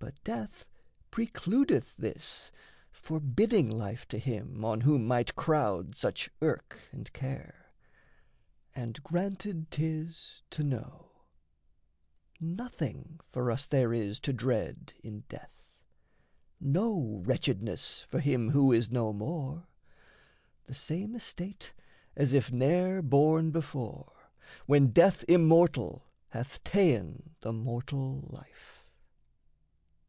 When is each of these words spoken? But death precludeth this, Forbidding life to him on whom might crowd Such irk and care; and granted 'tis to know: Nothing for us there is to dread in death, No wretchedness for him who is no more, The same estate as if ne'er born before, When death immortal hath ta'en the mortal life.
But 0.00 0.24
death 0.24 0.64
precludeth 1.10 1.94
this, 1.98 2.50
Forbidding 2.90 3.70
life 3.70 4.08
to 4.08 4.16
him 4.18 4.64
on 4.64 4.80
whom 4.80 5.06
might 5.06 5.36
crowd 5.36 5.94
Such 5.94 6.30
irk 6.40 6.80
and 6.90 7.12
care; 7.12 7.74
and 8.74 9.02
granted 9.02 9.70
'tis 9.70 10.40
to 10.52 10.64
know: 10.64 11.10
Nothing 12.40 13.20
for 13.30 13.50
us 13.50 13.66
there 13.66 13.92
is 13.92 14.20
to 14.20 14.32
dread 14.32 14.94
in 15.04 15.24
death, 15.28 15.70
No 16.58 17.20
wretchedness 17.22 18.06
for 18.08 18.20
him 18.20 18.50
who 18.50 18.72
is 18.72 18.90
no 18.90 19.12
more, 19.12 19.68
The 20.64 20.74
same 20.74 21.14
estate 21.14 21.74
as 22.16 22.32
if 22.32 22.50
ne'er 22.50 23.02
born 23.02 23.50
before, 23.50 24.16
When 24.64 24.92
death 24.92 25.24
immortal 25.28 26.10
hath 26.30 26.64
ta'en 26.64 27.34
the 27.42 27.52
mortal 27.52 28.26
life. 28.30 28.78